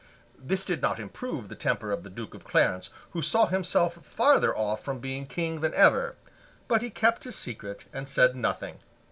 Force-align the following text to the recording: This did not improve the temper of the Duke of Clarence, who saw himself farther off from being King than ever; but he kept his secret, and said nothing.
This 0.39 0.65
did 0.65 0.81
not 0.81 0.99
improve 0.99 1.47
the 1.47 1.53
temper 1.53 1.91
of 1.91 2.01
the 2.01 2.09
Duke 2.09 2.33
of 2.33 2.43
Clarence, 2.43 2.89
who 3.11 3.21
saw 3.21 3.45
himself 3.45 4.03
farther 4.03 4.57
off 4.57 4.83
from 4.83 4.97
being 4.97 5.27
King 5.27 5.59
than 5.59 5.75
ever; 5.75 6.15
but 6.67 6.81
he 6.81 6.89
kept 6.89 7.23
his 7.23 7.35
secret, 7.35 7.85
and 7.93 8.09
said 8.09 8.35
nothing. 8.35 8.79